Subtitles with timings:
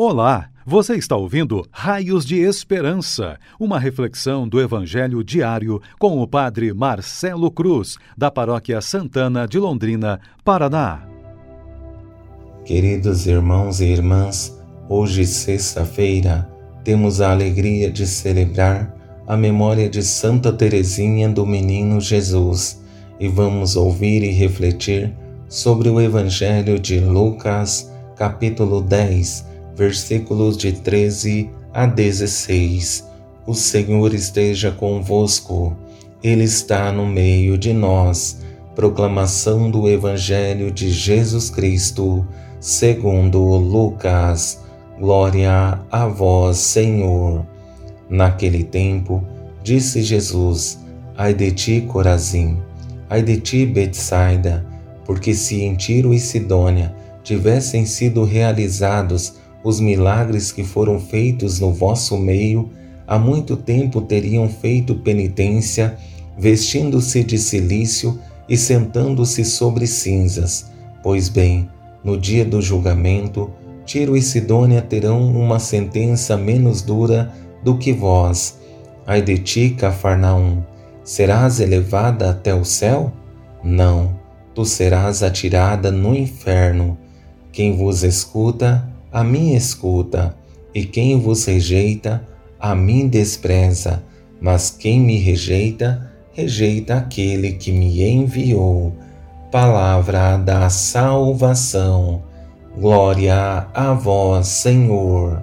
[0.00, 6.72] Olá, você está ouvindo Raios de Esperança, uma reflexão do Evangelho diário com o Padre
[6.72, 11.02] Marcelo Cruz, da Paróquia Santana de Londrina, Paraná.
[12.64, 14.56] Queridos irmãos e irmãs,
[14.88, 16.48] hoje, sexta-feira,
[16.84, 18.94] temos a alegria de celebrar
[19.26, 22.80] a memória de Santa Teresinha do Menino Jesus
[23.18, 25.12] e vamos ouvir e refletir
[25.48, 29.47] sobre o Evangelho de Lucas, capítulo 10
[29.78, 33.06] versículos de 13 a 16.
[33.46, 35.76] O Senhor esteja convosco,
[36.20, 38.40] Ele está no meio de nós.
[38.74, 42.26] Proclamação do Evangelho de Jesus Cristo,
[42.58, 44.60] segundo Lucas.
[44.98, 47.46] Glória a vós, Senhor.
[48.10, 49.22] Naquele tempo,
[49.62, 50.80] disse Jesus:
[51.16, 52.58] Ai de ti, Corazim,
[53.08, 54.66] ai de ti, Betsaida,
[55.04, 61.72] porque se em Tiro e Sidônia tivessem sido realizados os milagres que foram feitos no
[61.72, 62.70] vosso meio,
[63.06, 65.96] há muito tempo teriam feito penitência,
[66.38, 68.18] vestindo-se de silício
[68.48, 70.70] e sentando-se sobre cinzas.
[71.02, 71.68] Pois bem,
[72.02, 73.50] no dia do julgamento,
[73.84, 78.58] Tiro e Sidônia terão uma sentença menos dura do que vós.
[79.06, 80.62] Ai de ti, Cafarnaum,
[81.02, 83.10] serás elevada até o céu?
[83.64, 84.14] Não,
[84.54, 86.98] tu serás atirada no inferno.
[87.50, 90.34] Quem vos escuta, a mim escuta,
[90.74, 92.22] e quem vos rejeita,
[92.60, 94.02] a mim despreza,
[94.40, 98.94] mas quem me rejeita, rejeita aquele que me enviou.
[99.50, 102.22] Palavra da salvação.
[102.78, 105.42] Glória a vós, Senhor.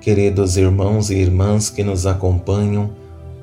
[0.00, 2.90] Queridos irmãos e irmãs que nos acompanham,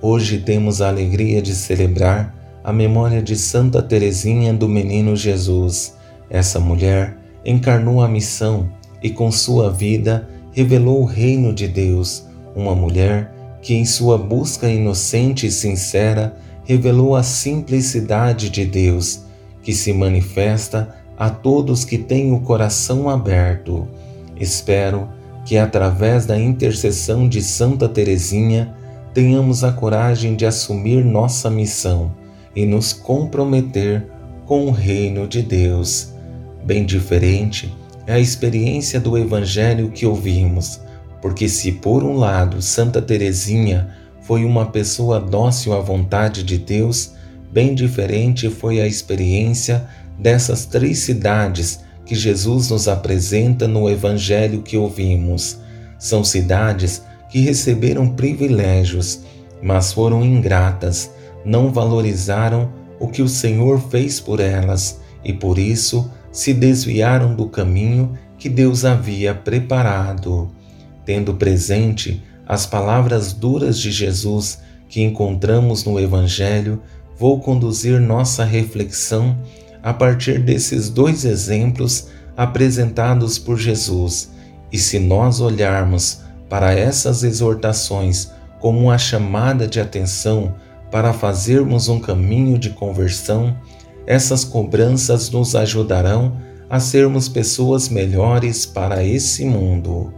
[0.01, 5.95] hoje temos a alegria de celebrar a memória de Santa Teresinha do Menino Jesus.
[6.29, 8.69] Essa mulher encarnou a missão
[9.01, 13.31] e com sua vida revelou o reino de Deus, uma mulher
[13.61, 19.21] que em sua busca inocente e sincera revelou a simplicidade de Deus,
[19.61, 23.87] que se manifesta a todos que têm o coração aberto.
[24.39, 25.09] Espero
[25.45, 28.73] que através da intercessão de Santa Teresinha
[29.13, 32.11] tenhamos a coragem de assumir nossa missão
[32.55, 34.07] e nos comprometer
[34.45, 36.13] com o reino de Deus.
[36.63, 37.73] Bem diferente
[38.05, 40.79] é a experiência do Evangelho que ouvimos,
[41.21, 43.89] porque se por um lado Santa Teresinha
[44.21, 47.13] foi uma pessoa dócil à vontade de Deus,
[47.51, 49.87] bem diferente foi a experiência
[50.17, 55.59] dessas três cidades que Jesus nos apresenta no Evangelho que ouvimos.
[55.97, 59.21] São cidades que receberam privilégios,
[59.61, 61.11] mas foram ingratas,
[61.45, 67.47] não valorizaram o que o Senhor fez por elas e por isso se desviaram do
[67.47, 70.49] caminho que Deus havia preparado.
[71.05, 76.81] Tendo presente as palavras duras de Jesus que encontramos no Evangelho,
[77.17, 79.37] vou conduzir nossa reflexão
[79.83, 84.31] a partir desses dois exemplos apresentados por Jesus.
[84.71, 90.55] E se nós olharmos para essas exortações como uma chamada de atenção
[90.91, 93.55] para fazermos um caminho de conversão,
[94.09, 100.11] essas cobranças nos ajudarão a sermos pessoas melhores para esse mundo.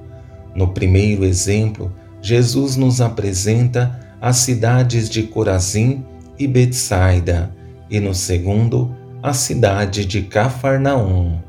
[0.56, 6.06] No primeiro exemplo, Jesus nos apresenta as cidades de Corazim
[6.40, 7.54] e Betsaida,
[7.90, 11.40] e no segundo, a cidade de Cafarnaum.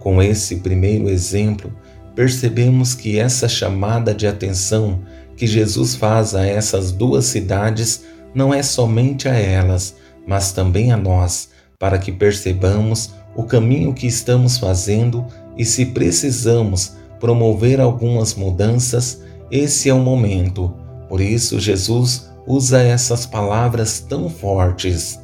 [0.00, 1.72] Com esse primeiro exemplo,
[2.16, 5.02] percebemos que essa chamada de atenção
[5.36, 8.02] que Jesus faz a essas duas cidades
[8.34, 14.06] não é somente a elas, mas também a nós, para que percebamos o caminho que
[14.06, 20.74] estamos fazendo e, se precisamos promover algumas mudanças, esse é o momento.
[21.08, 25.20] Por isso, Jesus usa essas palavras tão fortes.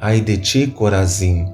[0.00, 1.46] Ai de ti, Corazim,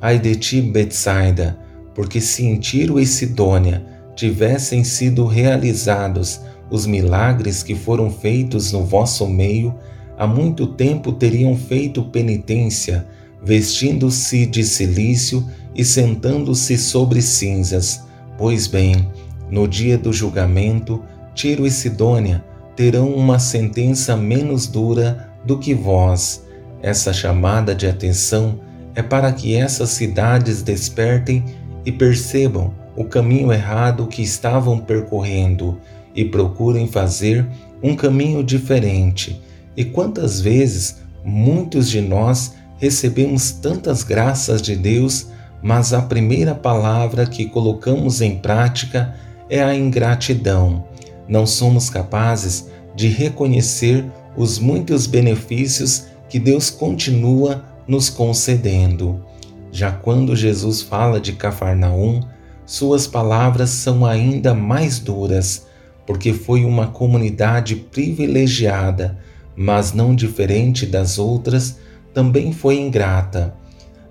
[0.00, 1.58] ai de ti, Betsaida,
[1.94, 3.84] porque se em Tiro e Sidônia
[4.14, 6.40] tivessem sido realizados
[6.70, 9.74] os milagres que foram feitos no vosso meio,
[10.18, 13.06] há muito tempo teriam feito penitência,
[13.40, 18.02] vestindo-se de silício e sentando-se sobre cinzas.
[18.36, 19.08] Pois bem,
[19.48, 21.00] no dia do julgamento,
[21.34, 22.44] Tiro e Sidônia
[22.74, 26.44] terão uma sentença menos dura do que vós.
[26.82, 28.58] Essa chamada de atenção
[28.96, 31.44] é para que essas cidades despertem
[31.84, 35.78] e percebam o caminho errado que estavam percorrendo
[36.12, 37.46] e procurem fazer
[37.80, 39.40] um caminho diferente
[39.78, 45.28] e quantas vezes muitos de nós recebemos tantas graças de Deus,
[45.62, 49.14] mas a primeira palavra que colocamos em prática
[49.48, 50.84] é a ingratidão.
[51.28, 52.66] Não somos capazes
[52.96, 54.04] de reconhecer
[54.36, 59.24] os muitos benefícios que Deus continua nos concedendo.
[59.70, 62.22] Já quando Jesus fala de Cafarnaum,
[62.66, 65.68] suas palavras são ainda mais duras,
[66.04, 69.16] porque foi uma comunidade privilegiada,
[69.58, 71.78] mas não diferente das outras,
[72.14, 73.52] também foi ingrata.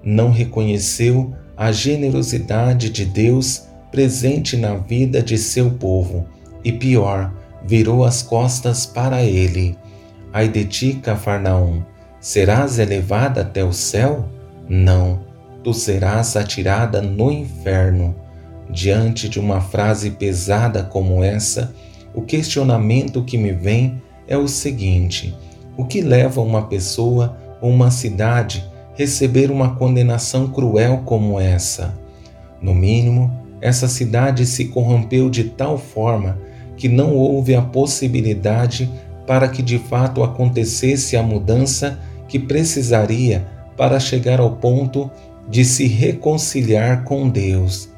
[0.04, 6.28] Não reconheceu a generosidade de Deus presente na vida de seu povo
[6.66, 7.34] e, pior,
[7.66, 9.78] virou as costas para ele.
[10.34, 11.82] Ai de ti, Cafarnaum,
[12.20, 14.28] serás elevada até o céu?
[14.68, 15.22] Não,
[15.64, 18.14] tu serás atirada no inferno.
[18.70, 21.74] Diante de uma frase pesada como essa,
[22.14, 25.36] o questionamento que me vem é o seguinte:
[25.78, 28.64] o que leva uma pessoa ou uma cidade
[28.96, 31.98] receber uma condenação cruel como essa?
[32.62, 33.32] No mínimo,
[33.62, 36.40] essa cidade se corrompeu de tal forma
[36.76, 38.90] que não houve a possibilidade
[39.26, 45.10] para que de fato acontecesse a mudança que precisaria para chegar ao ponto
[45.50, 47.90] de se reconciliar com Deus.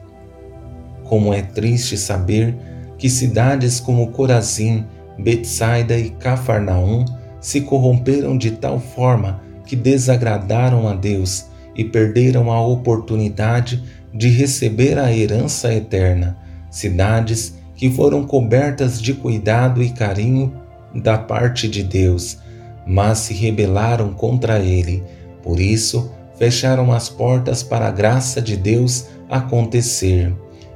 [1.03, 2.55] Como é triste saber
[2.97, 4.85] que cidades como Corazim,
[5.19, 7.05] Betsaida e Cafarnaum
[7.41, 11.45] se corromperam de tal forma que desagradaram a Deus
[11.75, 13.83] e perderam a oportunidade
[14.13, 16.37] de receber a herança eterna,
[16.71, 20.53] cidades que foram cobertas de cuidado e carinho
[20.95, 22.39] da parte de Deus,
[22.87, 25.03] mas se rebelaram contra ele.
[25.43, 30.33] Por isso, fecharam as portas para a graça de Deus acontecer.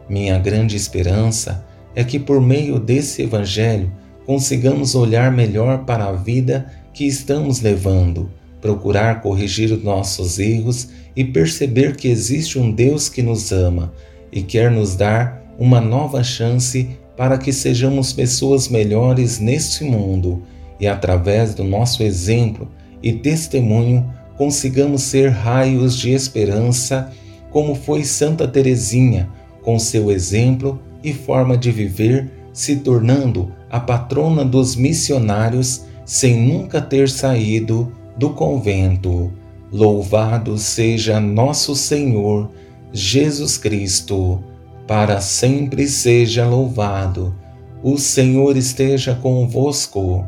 [0.08, 3.92] Minha grande esperança é que por meio desse evangelho
[4.26, 8.30] consigamos olhar melhor para a vida que estamos levando,
[8.62, 13.94] procurar corrigir os nossos erros e perceber que existe um Deus que nos ama
[14.32, 20.44] e quer nos dar uma nova chance para que sejamos pessoas melhores neste mundo
[20.80, 22.70] e, através do nosso exemplo
[23.02, 27.12] e testemunho, consigamos ser raios de esperança,
[27.52, 29.30] como foi Santa Teresinha,
[29.62, 36.80] com seu exemplo e forma de viver, se tornando a patrona dos missionários sem nunca
[36.80, 39.34] ter saído do convento.
[39.72, 42.52] Louvado seja nosso Senhor
[42.92, 44.40] Jesus Cristo,
[44.88, 47.36] para sempre seja louvado.
[47.82, 50.24] O Senhor esteja convosco,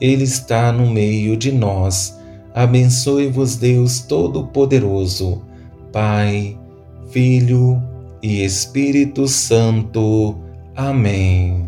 [0.00, 2.18] Ele está no meio de nós.
[2.52, 5.42] Abençoe-vos, Deus Todo-Poderoso,
[5.92, 6.58] Pai,
[7.10, 7.80] Filho
[8.20, 10.36] e Espírito Santo.
[10.74, 11.67] Amém.